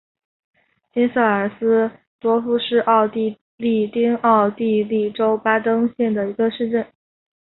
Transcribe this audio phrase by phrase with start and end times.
[0.91, 6.91] 金瑟尔斯多夫是奥地利下奥地利州巴登县的一个市镇。